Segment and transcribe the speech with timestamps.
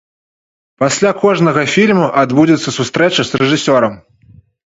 [0.83, 3.93] Пасля кожнага фільму адбудзецца сустрэча з рэжысёрам.